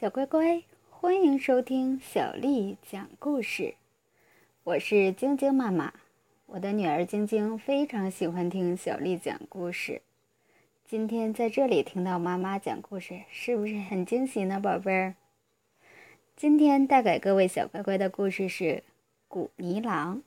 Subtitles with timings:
[0.00, 3.74] 小乖乖，欢迎收听小丽讲故事。
[4.62, 5.92] 我是晶晶妈妈，
[6.46, 10.00] 我的女儿晶晶非常喜欢听小丽讲故事。
[10.84, 15.16] 今天在这里听到妈妈讲故事，是不是很惊喜呢，宝贝儿？
[16.36, 18.64] 今天带给各位小乖乖的故事是
[19.26, 20.22] 《古泥狼》。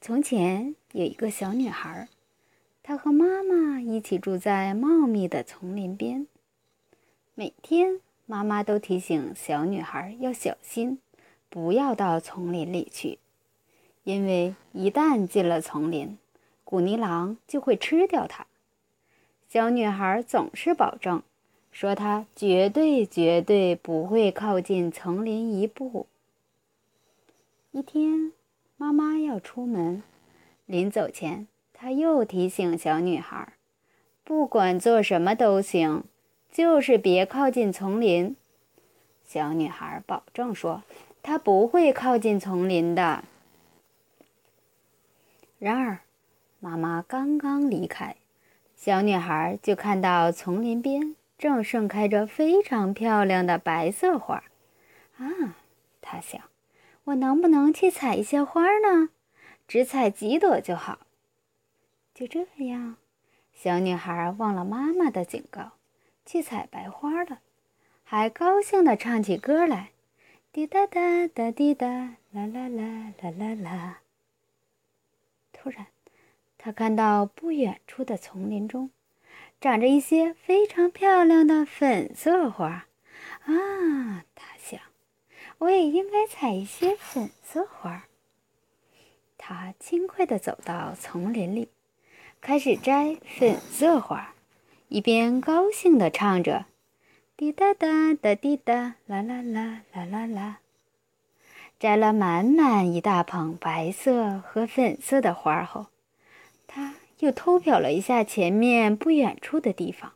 [0.00, 2.06] 从前有一个小女孩，
[2.84, 6.28] 她和妈妈一起住在茂密的丛林边。
[7.38, 11.00] 每天，妈妈都提醒小女孩要小心，
[11.50, 13.18] 不要到丛林里去，
[14.04, 16.16] 因为一旦进了丛林，
[16.64, 18.46] 古泥狼就会吃掉她。
[19.50, 21.22] 小女孩总是保证，
[21.70, 26.06] 说她绝对绝对不会靠近丛林一步。
[27.70, 28.32] 一天，
[28.78, 30.02] 妈妈要出门，
[30.64, 33.52] 临走前，她又提醒小女孩，
[34.24, 36.04] 不管做什么都行。
[36.56, 38.34] 就是别靠近丛林，
[39.26, 40.82] 小女孩保证说
[41.22, 43.24] ：“她不会靠近丛林的。”
[45.60, 45.98] 然而，
[46.58, 48.16] 妈妈刚刚离开，
[48.74, 54.42] 小女孩就看到丛林边正盛开着非常漂亮的白色花。
[55.18, 55.58] 啊，
[56.00, 56.40] 她想
[57.04, 59.10] ：“我能不能去采一些花呢？
[59.68, 61.00] 只采几朵就好。”
[62.16, 62.96] 就这样，
[63.52, 65.72] 小女孩忘了妈妈的警告。
[66.26, 67.38] 去采白花了，
[68.02, 69.92] 还高兴地唱起歌来，
[70.52, 71.86] 滴答答答滴答，
[72.32, 74.00] 啦啦啦啦啦啦。
[75.52, 75.86] 突然，
[76.58, 78.90] 他看到不远处的丛林中，
[79.60, 82.86] 长着一些非常漂亮的粉色花。
[83.44, 84.80] 啊，他想，
[85.58, 88.06] 我也应该采一些粉色花。
[89.38, 91.68] 他轻快地走到丛林里，
[92.40, 94.34] 开始摘粉色花。
[94.88, 96.66] 一边高兴地唱着，
[97.36, 100.56] 滴答答答滴答，啦啦啦啦啦啦，
[101.78, 105.86] 摘了满满一大捧白色和粉色的花后，
[106.68, 110.12] 他又偷瞟了一下前面不远处的地方，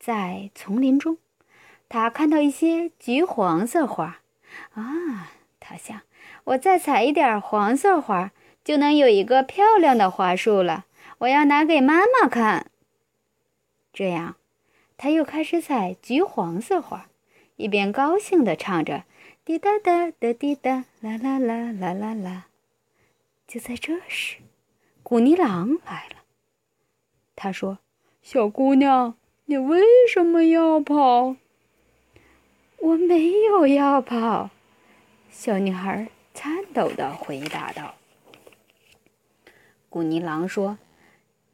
[0.00, 1.18] 在丛林中，
[1.88, 4.18] 他看到一些橘黄色花。
[4.74, 5.30] 啊，
[5.60, 6.00] 他想，
[6.42, 8.32] 我再采一点黄色花，
[8.64, 10.86] 就能有一个漂亮的花束了。
[11.18, 12.69] 我要拿给妈妈看。
[13.92, 14.36] 这样，
[14.96, 17.08] 他又开始采橘黄色花，
[17.56, 19.04] 一边高兴地唱着
[19.44, 22.46] “滴答答的滴答，啦啦啦啦啦啦”。
[23.48, 24.36] 就在这时，
[25.02, 26.16] 古尼狼来了。
[27.34, 27.78] 他说
[28.22, 31.36] ：“小姑娘，你为什么要跑
[32.78, 34.50] ？”“我没有要跑。”
[35.30, 37.96] 小女孩颤抖地回答道。
[39.88, 40.78] 古尼狼说。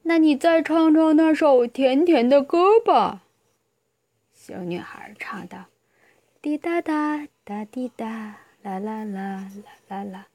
[0.08, 3.24] 那你再唱唱那首甜甜的歌吧。”
[4.32, 5.64] 小女孩唱道
[6.40, 8.06] ，“滴答答答滴答，
[8.62, 9.50] 啦啦啦啦
[9.88, 10.28] 啦啦。”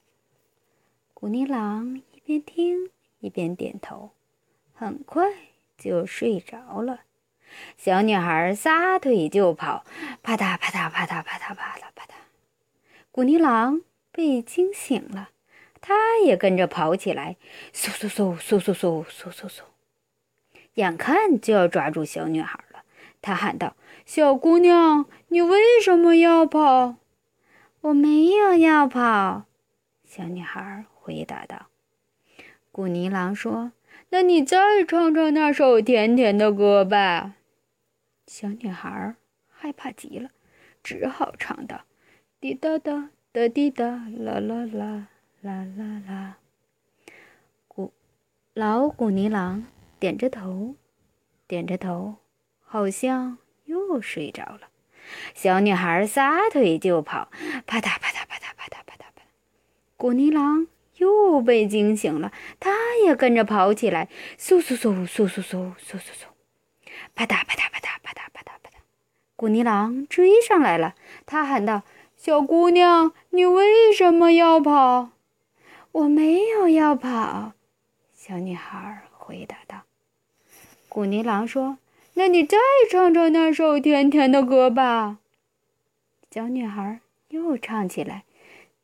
[1.16, 2.90] 古尼狼一边听
[3.20, 4.12] 一边点头，
[4.74, 5.26] 很快
[5.78, 7.02] 就睡着了。
[7.78, 9.86] 小女孩撒腿就跑，
[10.22, 12.12] 啪嗒啪嗒啪嗒啪嗒啪嗒啪嗒。
[13.12, 15.30] 古尼狼被惊醒了。
[15.82, 17.36] 他也跟着跑起来，
[17.74, 19.62] 嗖嗖嗖嗖嗖嗖嗖嗖嗖，
[20.76, 22.84] 眼看就要抓住小女孩了。
[23.20, 23.76] 他喊道
[24.06, 26.96] ：“小姑娘，你为什么要跑
[27.82, 29.46] ？”“我没有要跑。”
[30.06, 31.68] 小女孩回答道。
[32.72, 33.72] 古尼狼说
[34.10, 37.34] ：“那你再唱唱那首甜甜的歌吧。”
[38.28, 39.16] 小女孩
[39.50, 40.30] 害怕极了，
[40.84, 41.82] 只好唱道
[42.40, 43.86] ：“滴答答答滴答，
[44.18, 45.08] 啦啦啦。”
[45.42, 46.38] 啦啦啦，
[47.68, 47.92] 古
[48.54, 49.66] 老古尼狼
[50.00, 50.76] 点着头，
[51.48, 52.18] 点着头，
[52.64, 54.70] 好像又睡着了。
[55.34, 57.32] 小女孩撒腿就跑，
[57.66, 59.22] 啪嗒啪嗒啪嗒啪嗒啪嗒啪嗒。
[59.98, 66.28] 古尼狼又被惊醒了，他也跟着跑起来，嗖嗖嗖嗖嗖嗖嗖嗖嗖，
[67.16, 68.74] 啪嗒啪嗒啪嗒啪嗒啪嗒啪嗒。
[69.36, 70.94] 古尼狼追上来了，
[71.26, 71.82] 他喊道
[72.16, 75.10] ：“小姑娘，你为什么要跑？”
[75.94, 77.52] 我没有要跑，
[78.14, 79.84] 小女孩回答道。
[80.88, 81.80] 古尼狼说
[82.16, 82.58] ：“那你再
[82.90, 85.20] 唱唱那首甜甜的歌吧。”
[86.32, 88.24] 小女孩又唱起来：“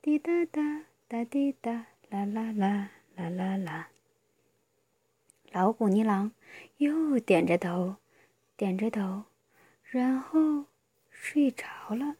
[0.01, 0.61] 滴答答
[1.07, 1.71] 答滴答，
[2.09, 3.87] 啦啦啦啦啦啦。”
[5.53, 6.31] 老古尼狼
[6.77, 7.95] 又点着头，
[8.57, 9.23] 点着头，
[9.83, 10.65] 然后
[11.09, 12.17] 睡着了。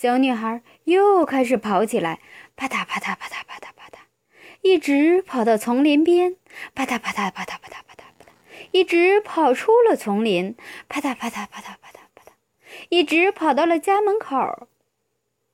[0.00, 2.20] 小女孩又开始跑起来，
[2.54, 3.98] 啪嗒啪嗒啪嗒啪嗒啪嗒，
[4.62, 6.36] 一直跑到丛林边，
[6.72, 8.28] 啪嗒啪嗒啪嗒啪嗒啪嗒啪嗒，
[8.70, 10.54] 一直跑出了丛林，
[10.88, 12.30] 啪嗒啪嗒啪嗒啪嗒啪嗒，
[12.90, 14.68] 一直跑到了家门口。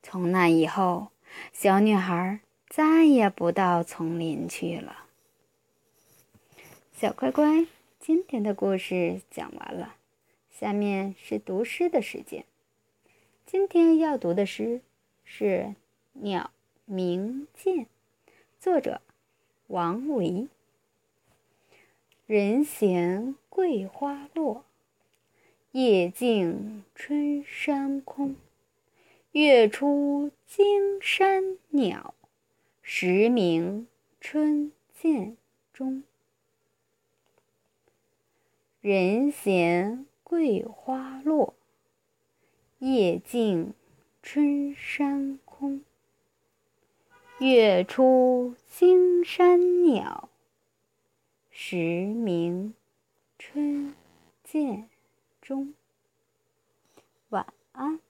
[0.03, 1.09] 从那以后，
[1.55, 5.07] 小女孩再也不到丛林去了。
[6.93, 7.65] 小乖乖，
[7.99, 9.95] 今天的故事讲完了，
[10.51, 12.45] 下面是读诗的时间。
[13.47, 14.81] 今天要读的诗
[15.23, 15.45] 是
[16.15, 16.51] 《鸟
[16.87, 17.85] 鸣涧》，
[18.59, 19.03] 作者
[19.67, 20.49] 王维。
[22.27, 24.65] 人闲桂花落，
[25.73, 28.35] 夜静春山空。
[29.33, 32.15] 月出惊山鸟，
[32.83, 33.87] 时鸣
[34.23, 35.37] 春涧
[35.75, 36.03] 中。
[38.81, 41.53] 人闲桂花落，
[42.87, 43.73] 夜静
[44.23, 45.81] 春山空。
[47.39, 50.29] 月出惊山鸟，
[51.51, 52.75] 时鸣
[53.39, 53.95] 春
[54.45, 54.87] 涧
[55.41, 55.73] 中。
[57.31, 58.01] 晚安。